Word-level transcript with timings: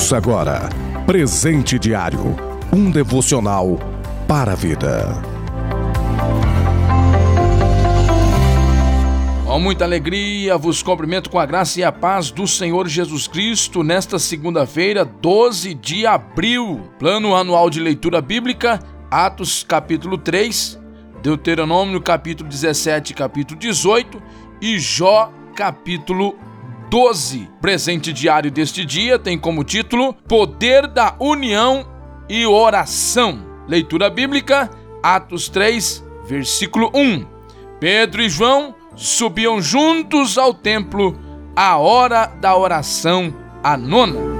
Ouça 0.00 0.16
agora 0.16 0.66
Presente 1.04 1.78
Diário 1.78 2.34
um 2.72 2.90
devocional 2.90 3.78
para 4.26 4.52
a 4.52 4.54
vida. 4.54 5.22
Com 9.44 9.60
muita 9.60 9.84
alegria, 9.84 10.56
vos 10.56 10.82
cumprimento 10.82 11.28
com 11.28 11.38
a 11.38 11.44
graça 11.44 11.80
e 11.80 11.84
a 11.84 11.92
paz 11.92 12.30
do 12.30 12.46
Senhor 12.46 12.88
Jesus 12.88 13.28
Cristo 13.28 13.82
nesta 13.82 14.18
segunda-feira, 14.18 15.04
12 15.04 15.74
de 15.74 16.06
abril. 16.06 16.80
Plano 16.98 17.36
anual 17.36 17.68
de 17.68 17.78
leitura 17.78 18.22
bíblica, 18.22 18.80
Atos 19.10 19.62
capítulo 19.62 20.16
3, 20.16 20.80
Deuteronômio 21.22 22.00
capítulo 22.00 22.48
17 22.48 23.12
capítulo 23.12 23.60
18 23.60 24.22
e 24.62 24.78
Jó 24.78 25.30
capítulo 25.54 26.38
12. 26.90 27.48
Presente 27.60 28.12
diário 28.12 28.50
deste 28.50 28.84
dia 28.84 29.16
tem 29.16 29.38
como 29.38 29.62
título 29.62 30.12
Poder 30.12 30.88
da 30.88 31.14
União 31.20 31.86
e 32.28 32.44
Oração. 32.44 33.46
Leitura 33.68 34.10
bíblica, 34.10 34.68
Atos 35.00 35.48
3, 35.48 36.04
versículo 36.26 36.90
1. 36.92 37.24
Pedro 37.78 38.20
e 38.20 38.28
João 38.28 38.74
subiam 38.96 39.62
juntos 39.62 40.36
ao 40.36 40.52
templo 40.52 41.16
à 41.54 41.76
hora 41.78 42.26
da 42.26 42.56
oração, 42.56 43.32
a 43.62 43.76
nona. 43.76 44.39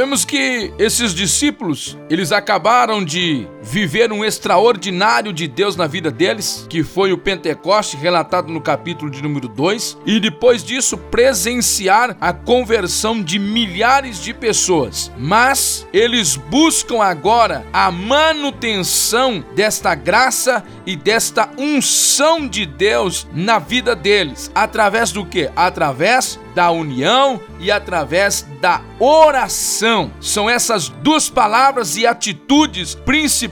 Sabemos 0.00 0.24
que 0.24 0.72
esses 0.78 1.14
discípulos, 1.14 1.98
eles 2.08 2.32
acabaram 2.32 3.04
de 3.04 3.46
viver 3.62 4.12
um 4.12 4.24
extraordinário 4.24 5.32
de 5.32 5.46
Deus 5.46 5.76
na 5.76 5.86
vida 5.86 6.10
deles, 6.10 6.66
que 6.68 6.82
foi 6.82 7.12
o 7.12 7.18
Pentecoste, 7.18 7.96
relatado 7.96 8.52
no 8.52 8.60
capítulo 8.60 9.10
de 9.10 9.22
número 9.22 9.48
2, 9.48 9.98
e 10.06 10.18
depois 10.18 10.64
disso 10.64 10.96
presenciar 10.96 12.16
a 12.20 12.32
conversão 12.32 13.22
de 13.22 13.38
milhares 13.38 14.22
de 14.22 14.32
pessoas. 14.32 15.10
Mas 15.18 15.86
eles 15.92 16.36
buscam 16.36 17.02
agora 17.02 17.66
a 17.72 17.90
manutenção 17.90 19.44
desta 19.54 19.94
graça 19.94 20.64
e 20.86 20.96
desta 20.96 21.50
unção 21.58 22.48
de 22.48 22.64
Deus 22.64 23.26
na 23.32 23.58
vida 23.58 23.94
deles, 23.94 24.50
através 24.54 25.12
do 25.12 25.24
que? 25.24 25.50
Através 25.54 26.38
da 26.54 26.70
união 26.70 27.40
e 27.60 27.70
através 27.70 28.44
da 28.60 28.82
oração. 28.98 30.10
São 30.20 30.50
essas 30.50 30.88
duas 30.88 31.28
palavras 31.28 31.96
e 31.96 32.06
atitudes 32.06 32.94
principais 32.94 33.49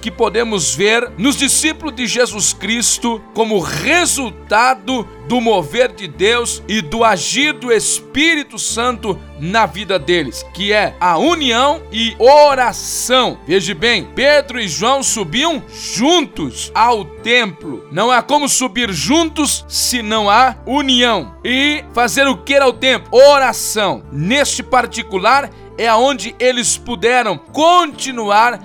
que 0.00 0.10
podemos 0.10 0.74
ver 0.74 1.10
nos 1.16 1.36
discípulos 1.36 1.94
de 1.94 2.06
Jesus 2.06 2.52
Cristo 2.52 3.22
como 3.34 3.58
resultado 3.60 5.08
do 5.28 5.40
mover 5.40 5.92
de 5.92 6.06
Deus 6.06 6.62
e 6.68 6.80
do 6.80 7.04
agir 7.04 7.52
do 7.54 7.72
Espírito 7.72 8.58
Santo 8.58 9.18
na 9.40 9.66
vida 9.66 9.98
deles, 9.98 10.44
que 10.54 10.72
é 10.72 10.94
a 11.00 11.18
união 11.18 11.82
e 11.90 12.14
oração. 12.18 13.38
Veja 13.46 13.74
bem, 13.74 14.06
Pedro 14.14 14.60
e 14.60 14.68
João 14.68 15.02
subiam 15.02 15.62
juntos 15.72 16.70
ao 16.74 17.04
templo. 17.04 17.86
Não 17.90 18.10
há 18.10 18.22
como 18.22 18.48
subir 18.48 18.92
juntos 18.92 19.64
se 19.68 20.02
não 20.02 20.28
há 20.28 20.56
união. 20.66 21.34
E 21.44 21.84
fazer 21.92 22.26
o 22.26 22.36
que 22.36 22.54
era 22.54 22.68
o 22.68 22.72
templo? 22.72 23.08
Oração. 23.12 24.04
Neste 24.12 24.62
particular 24.62 25.50
é 25.76 25.88
aonde 25.88 26.34
eles 26.38 26.76
puderam 26.76 27.36
continuar 27.36 28.62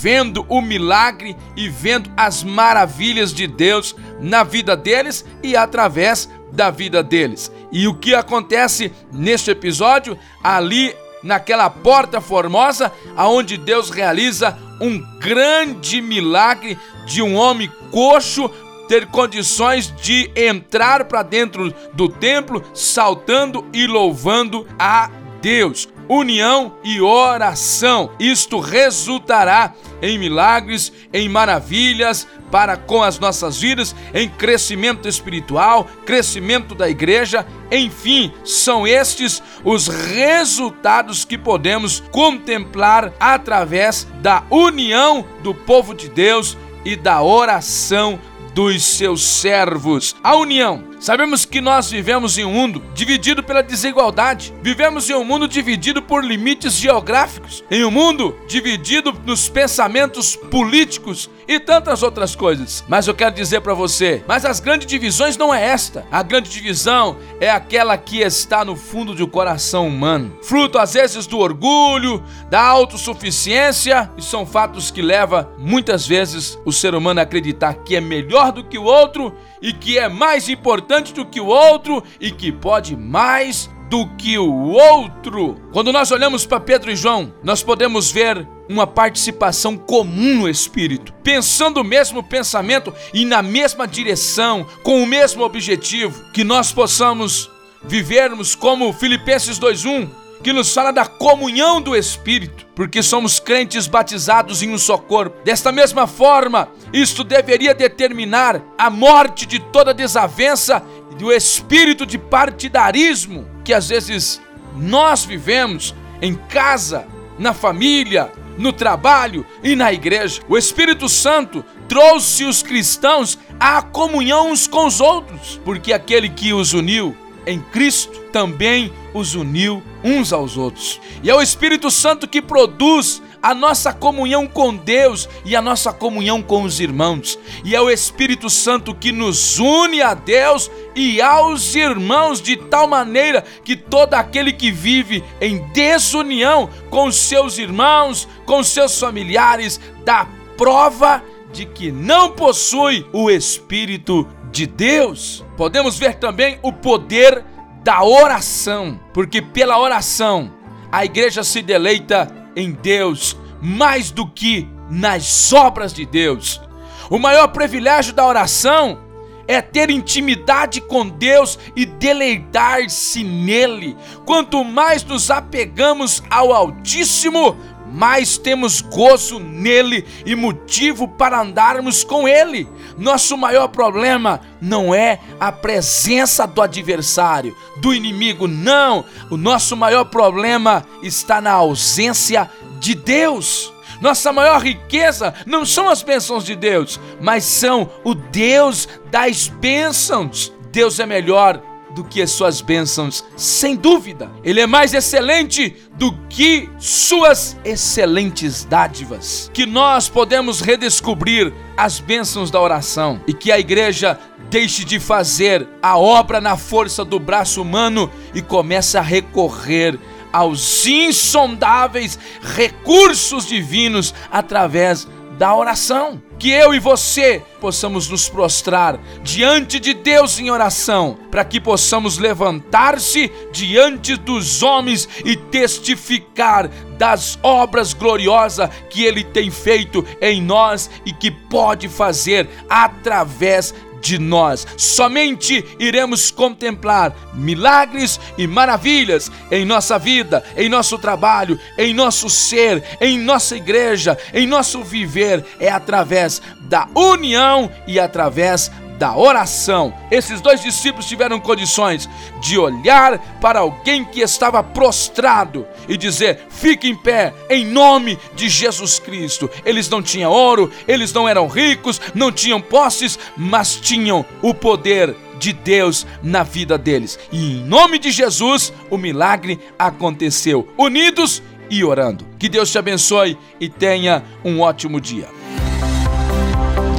vendo 0.00 0.46
o 0.48 0.60
milagre 0.60 1.36
e 1.56 1.68
vendo 1.68 2.10
as 2.16 2.44
maravilhas 2.44 3.34
de 3.34 3.46
Deus 3.46 3.96
na 4.20 4.44
vida 4.44 4.76
deles 4.76 5.24
e 5.42 5.56
através 5.56 6.28
da 6.52 6.70
vida 6.70 7.02
deles. 7.02 7.50
E 7.72 7.88
o 7.88 7.94
que 7.94 8.14
acontece 8.14 8.92
neste 9.12 9.50
episódio? 9.50 10.16
Ali 10.42 10.94
naquela 11.22 11.68
porta 11.70 12.20
formosa, 12.20 12.92
aonde 13.16 13.56
Deus 13.56 13.90
realiza 13.90 14.56
um 14.80 15.00
grande 15.18 16.00
milagre 16.00 16.78
de 17.06 17.22
um 17.22 17.34
homem 17.34 17.70
coxo 17.90 18.48
ter 18.88 19.06
condições 19.06 19.92
de 20.02 20.30
entrar 20.36 21.04
para 21.04 21.22
dentro 21.22 21.72
do 21.94 22.08
templo 22.08 22.62
saltando 22.74 23.64
e 23.72 23.86
louvando 23.86 24.66
a 24.78 25.10
Deus. 25.42 25.88
União 26.08 26.76
e 26.84 27.00
oração. 27.00 28.12
Isto 28.18 28.60
resultará 28.60 29.74
em 30.00 30.18
milagres, 30.18 30.92
em 31.12 31.28
maravilhas 31.28 32.26
para 32.50 32.76
com 32.76 33.02
as 33.02 33.18
nossas 33.18 33.58
vidas, 33.58 33.96
em 34.12 34.28
crescimento 34.28 35.08
espiritual, 35.08 35.88
crescimento 36.04 36.74
da 36.74 36.88
igreja, 36.88 37.46
enfim, 37.70 38.30
são 38.44 38.86
estes 38.86 39.42
os 39.64 39.88
resultados 39.88 41.24
que 41.24 41.38
podemos 41.38 42.00
contemplar 42.12 43.12
através 43.18 44.06
da 44.20 44.42
união 44.50 45.24
do 45.42 45.54
povo 45.54 45.94
de 45.94 46.10
Deus 46.10 46.58
e 46.84 46.94
da 46.94 47.22
oração 47.22 48.18
dos 48.54 48.82
seus 48.84 49.22
servos. 49.22 50.14
A 50.22 50.36
união 50.36 50.92
Sabemos 51.02 51.44
que 51.44 51.60
nós 51.60 51.90
vivemos 51.90 52.38
em 52.38 52.44
um 52.44 52.52
mundo 52.52 52.80
dividido 52.94 53.42
pela 53.42 53.60
desigualdade. 53.60 54.54
Vivemos 54.62 55.10
em 55.10 55.14
um 55.14 55.24
mundo 55.24 55.48
dividido 55.48 56.00
por 56.00 56.24
limites 56.24 56.74
geográficos, 56.74 57.64
em 57.68 57.84
um 57.84 57.90
mundo 57.90 58.38
dividido 58.46 59.12
nos 59.26 59.48
pensamentos 59.48 60.36
políticos 60.36 61.28
e 61.48 61.58
tantas 61.58 62.04
outras 62.04 62.36
coisas. 62.36 62.84
Mas 62.86 63.08
eu 63.08 63.14
quero 63.16 63.34
dizer 63.34 63.62
para 63.62 63.74
você, 63.74 64.22
mas 64.28 64.44
as 64.44 64.60
grandes 64.60 64.86
divisões 64.86 65.36
não 65.36 65.52
é 65.52 65.64
esta. 65.64 66.06
A 66.08 66.22
grande 66.22 66.48
divisão 66.48 67.16
é 67.40 67.50
aquela 67.50 67.98
que 67.98 68.20
está 68.20 68.64
no 68.64 68.76
fundo 68.76 69.12
do 69.12 69.26
coração 69.26 69.88
humano, 69.88 70.38
fruto 70.40 70.78
às 70.78 70.94
vezes 70.94 71.26
do 71.26 71.40
orgulho, 71.40 72.22
da 72.48 72.62
autossuficiência, 72.62 74.08
e 74.16 74.22
são 74.22 74.46
fatos 74.46 74.92
que 74.92 75.02
levam 75.02 75.48
muitas 75.58 76.06
vezes 76.06 76.56
o 76.64 76.70
ser 76.70 76.94
humano 76.94 77.18
a 77.18 77.24
acreditar 77.24 77.74
que 77.74 77.96
é 77.96 78.00
melhor 78.00 78.41
do 78.50 78.64
que 78.64 78.78
o 78.78 78.84
outro 78.84 79.34
e 79.60 79.72
que 79.72 79.98
é 79.98 80.08
mais 80.08 80.48
importante 80.48 81.12
do 81.12 81.24
que 81.24 81.40
o 81.40 81.46
outro 81.46 82.02
e 82.20 82.30
que 82.30 82.50
pode 82.50 82.96
mais 82.96 83.70
do 83.88 84.06
que 84.16 84.38
o 84.38 84.70
outro. 84.70 85.56
Quando 85.70 85.92
nós 85.92 86.10
olhamos 86.10 86.46
para 86.46 86.58
Pedro 86.58 86.90
e 86.90 86.96
João, 86.96 87.32
nós 87.44 87.62
podemos 87.62 88.10
ver 88.10 88.48
uma 88.66 88.86
participação 88.86 89.76
comum 89.76 90.34
no 90.36 90.48
espírito, 90.48 91.12
pensando 91.22 91.82
o 91.82 91.84
mesmo 91.84 92.22
pensamento 92.22 92.92
e 93.12 93.26
na 93.26 93.42
mesma 93.42 93.86
direção, 93.86 94.66
com 94.82 95.02
o 95.02 95.06
mesmo 95.06 95.44
objetivo, 95.44 96.32
que 96.32 96.42
nós 96.42 96.72
possamos 96.72 97.50
vivermos 97.84 98.54
como 98.54 98.92
Filipenses 98.94 99.58
2:1 99.58 100.21
que 100.42 100.52
nos 100.52 100.74
fala 100.74 100.92
da 100.92 101.06
comunhão 101.06 101.80
do 101.80 101.96
Espírito, 101.96 102.66
porque 102.74 103.02
somos 103.02 103.38
crentes 103.38 103.86
batizados 103.86 104.62
em 104.62 104.70
um 104.70 104.78
só 104.78 104.98
corpo. 104.98 105.42
Desta 105.44 105.70
mesma 105.70 106.06
forma, 106.06 106.68
isto 106.92 107.22
deveria 107.22 107.74
determinar 107.74 108.60
a 108.76 108.90
morte 108.90 109.46
de 109.46 109.58
toda 109.58 109.94
desavença 109.94 110.82
e 111.10 111.14
do 111.14 111.32
espírito 111.32 112.04
de 112.04 112.18
partidarismo 112.18 113.46
que 113.64 113.72
às 113.72 113.88
vezes 113.88 114.40
nós 114.76 115.24
vivemos 115.24 115.94
em 116.20 116.34
casa, 116.34 117.06
na 117.38 117.52
família, 117.54 118.32
no 118.58 118.72
trabalho 118.72 119.46
e 119.62 119.74
na 119.74 119.92
igreja. 119.92 120.42
O 120.48 120.56
Espírito 120.56 121.08
Santo 121.08 121.64
trouxe 121.88 122.44
os 122.44 122.62
cristãos 122.62 123.38
à 123.58 123.82
comunhão 123.82 124.50
uns 124.50 124.66
com 124.66 124.86
os 124.86 125.00
outros, 125.00 125.60
porque 125.64 125.92
aquele 125.92 126.28
que 126.28 126.52
os 126.52 126.72
uniu 126.72 127.16
em 127.46 127.60
Cristo 127.60 128.20
também 128.32 128.92
os 129.12 129.34
uniu 129.34 129.82
uns 130.02 130.32
aos 130.32 130.56
outros. 130.56 131.00
E 131.22 131.30
é 131.30 131.34
o 131.34 131.42
Espírito 131.42 131.90
Santo 131.90 132.26
que 132.26 132.40
produz 132.40 133.22
a 133.42 133.54
nossa 133.54 133.92
comunhão 133.92 134.46
com 134.46 134.74
Deus 134.74 135.28
e 135.44 135.56
a 135.56 135.60
nossa 135.60 135.92
comunhão 135.92 136.40
com 136.40 136.62
os 136.62 136.78
irmãos. 136.78 137.38
E 137.64 137.74
é 137.74 137.80
o 137.80 137.90
Espírito 137.90 138.48
Santo 138.48 138.94
que 138.94 139.10
nos 139.10 139.58
une 139.58 140.00
a 140.00 140.14
Deus 140.14 140.70
e 140.94 141.20
aos 141.20 141.74
irmãos 141.74 142.40
de 142.40 142.56
tal 142.56 142.86
maneira 142.86 143.44
que 143.64 143.74
todo 143.74 144.14
aquele 144.14 144.52
que 144.52 144.70
vive 144.70 145.24
em 145.40 145.58
desunião 145.72 146.70
com 146.88 147.10
seus 147.10 147.58
irmãos, 147.58 148.28
com 148.46 148.62
seus 148.62 148.98
familiares, 148.98 149.80
dá 150.04 150.28
prova 150.56 151.22
de 151.52 151.66
que 151.66 151.92
não 151.92 152.32
possui 152.32 153.06
o 153.12 153.30
Espírito 153.30 154.26
de 154.50 154.66
Deus. 154.66 155.44
Podemos 155.56 155.98
ver 155.98 156.14
também 156.14 156.58
o 156.62 156.72
poder 156.72 157.44
da 157.84 158.02
oração, 158.02 158.98
porque 159.12 159.42
pela 159.42 159.78
oração 159.78 160.52
a 160.90 161.04
igreja 161.04 161.42
se 161.42 161.62
deleita 161.62 162.28
em 162.54 162.72
Deus 162.72 163.36
mais 163.60 164.10
do 164.10 164.26
que 164.26 164.68
nas 164.90 165.52
obras 165.52 165.92
de 165.92 166.04
Deus. 166.04 166.60
O 167.08 167.18
maior 167.18 167.48
privilégio 167.48 168.12
da 168.12 168.26
oração 168.26 168.98
é 169.46 169.60
ter 169.60 169.90
intimidade 169.90 170.80
com 170.80 171.08
Deus 171.08 171.58
e 171.74 171.84
deleitar-se 171.84 173.24
nele. 173.24 173.96
Quanto 174.24 174.64
mais 174.64 175.04
nos 175.04 175.30
apegamos 175.30 176.22
ao 176.30 176.52
Altíssimo, 176.52 177.56
mais 177.92 178.38
temos 178.38 178.80
gozo 178.80 179.38
nele 179.38 180.06
e 180.24 180.34
motivo 180.34 181.06
para 181.06 181.40
andarmos 181.40 182.02
com 182.02 182.26
ele. 182.26 182.66
Nosso 182.96 183.36
maior 183.36 183.68
problema 183.68 184.40
não 184.60 184.94
é 184.94 185.20
a 185.38 185.52
presença 185.52 186.46
do 186.46 186.62
adversário, 186.62 187.54
do 187.76 187.92
inimigo, 187.92 188.48
não. 188.48 189.04
O 189.30 189.36
nosso 189.36 189.76
maior 189.76 190.06
problema 190.06 190.86
está 191.02 191.40
na 191.40 191.52
ausência 191.52 192.50
de 192.80 192.94
Deus. 192.94 193.72
Nossa 194.00 194.32
maior 194.32 194.60
riqueza 194.60 195.34
não 195.46 195.64
são 195.64 195.88
as 195.88 196.02
bênçãos 196.02 196.44
de 196.44 196.56
Deus, 196.56 196.98
mas 197.20 197.44
são 197.44 197.88
o 198.02 198.14
Deus 198.14 198.88
das 199.10 199.48
bênçãos. 199.48 200.52
Deus 200.72 200.98
é 200.98 201.04
melhor 201.04 201.62
do 201.94 202.04
que 202.04 202.22
as 202.22 202.30
suas 202.30 202.60
bênçãos, 202.60 203.24
sem 203.36 203.76
dúvida. 203.76 204.30
Ele 204.42 204.60
é 204.60 204.66
mais 204.66 204.94
excelente 204.94 205.76
do 205.94 206.12
que 206.28 206.68
suas 206.78 207.56
excelentes 207.64 208.64
dádivas. 208.64 209.50
Que 209.52 209.66
nós 209.66 210.08
podemos 210.08 210.60
redescobrir 210.60 211.52
as 211.76 212.00
bênçãos 212.00 212.50
da 212.50 212.60
oração 212.60 213.20
e 213.26 213.32
que 213.32 213.52
a 213.52 213.58
igreja 213.58 214.18
deixe 214.50 214.84
de 214.84 215.00
fazer 215.00 215.66
a 215.82 215.98
obra 215.98 216.40
na 216.40 216.56
força 216.56 217.04
do 217.04 217.18
braço 217.18 217.62
humano 217.62 218.10
e 218.34 218.42
comece 218.42 218.98
a 218.98 219.00
recorrer 219.00 219.98
aos 220.32 220.86
insondáveis 220.86 222.18
recursos 222.40 223.46
divinos 223.46 224.14
através 224.30 225.06
da 225.42 225.56
oração. 225.56 226.22
Que 226.38 226.50
eu 226.50 226.72
e 226.72 226.78
você 226.78 227.42
possamos 227.60 228.08
nos 228.08 228.28
prostrar 228.28 228.96
diante 229.24 229.80
de 229.80 229.92
Deus 229.92 230.38
em 230.38 230.52
oração, 230.52 231.18
para 231.32 231.44
que 231.44 231.60
possamos 231.60 232.16
levantar-se 232.16 233.28
diante 233.50 234.14
dos 234.14 234.62
homens 234.62 235.08
e 235.24 235.34
testificar 235.34 236.68
das 236.96 237.40
obras 237.42 237.92
gloriosas 237.92 238.70
que 238.88 239.02
Ele 239.02 239.24
tem 239.24 239.50
feito 239.50 240.06
em 240.20 240.40
nós 240.40 240.88
e 241.04 241.12
que 241.12 241.32
pode 241.32 241.88
fazer 241.88 242.48
através 242.70 243.74
de 244.02 244.18
nós. 244.18 244.66
Somente 244.76 245.64
iremos 245.78 246.30
contemplar 246.30 247.14
milagres 247.32 248.20
e 248.36 248.46
maravilhas 248.46 249.30
em 249.50 249.64
nossa 249.64 249.98
vida, 249.98 250.44
em 250.56 250.68
nosso 250.68 250.98
trabalho, 250.98 251.58
em 251.78 251.94
nosso 251.94 252.28
ser, 252.28 252.82
em 253.00 253.18
nossa 253.18 253.56
igreja, 253.56 254.18
em 254.34 254.46
nosso 254.46 254.82
viver. 254.82 255.44
É 255.58 255.70
através 255.70 256.42
da 256.60 256.88
união 256.94 257.70
e 257.86 258.00
através 258.00 258.70
da 259.02 259.16
oração. 259.16 259.92
Esses 260.12 260.40
dois 260.40 260.62
discípulos 260.62 261.06
tiveram 261.06 261.40
condições 261.40 262.08
de 262.40 262.56
olhar 262.56 263.18
para 263.40 263.58
alguém 263.58 264.04
que 264.04 264.20
estava 264.20 264.62
prostrado 264.62 265.66
e 265.88 265.96
dizer: 265.96 266.46
fique 266.48 266.88
em 266.88 266.94
pé, 266.94 267.34
em 267.50 267.66
nome 267.66 268.16
de 268.36 268.48
Jesus 268.48 269.00
Cristo. 269.00 269.50
Eles 269.64 269.88
não 269.88 270.00
tinham 270.00 270.30
ouro, 270.30 270.70
eles 270.86 271.12
não 271.12 271.28
eram 271.28 271.48
ricos, 271.48 272.00
não 272.14 272.30
tinham 272.30 272.60
posses, 272.60 273.18
mas 273.36 273.74
tinham 273.74 274.24
o 274.40 274.54
poder 274.54 275.16
de 275.36 275.52
Deus 275.52 276.06
na 276.22 276.44
vida 276.44 276.78
deles. 276.78 277.18
E 277.32 277.56
em 277.56 277.64
nome 277.64 277.98
de 277.98 278.12
Jesus, 278.12 278.72
o 278.88 278.96
milagre 278.96 279.58
aconteceu. 279.76 280.72
Unidos 280.78 281.42
e 281.68 281.82
orando. 281.82 282.24
Que 282.38 282.48
Deus 282.48 282.70
te 282.70 282.78
abençoe 282.78 283.36
e 283.58 283.68
tenha 283.68 284.22
um 284.44 284.60
ótimo 284.60 285.00
dia. 285.00 285.26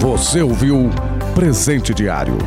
Você 0.01 0.41
ouviu 0.41 0.91
Presente 1.35 1.95
Diário, 1.95 2.37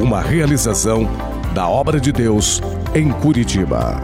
uma 0.00 0.20
realização 0.20 1.10
da 1.52 1.68
obra 1.68 1.98
de 1.98 2.12
Deus 2.12 2.62
em 2.94 3.10
Curitiba. 3.10 4.00